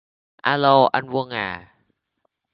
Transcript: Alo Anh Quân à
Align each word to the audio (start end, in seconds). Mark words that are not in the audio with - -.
Alo 0.43 0.89
Anh 0.97 1.09
Quân 1.11 1.29
à 1.47 1.47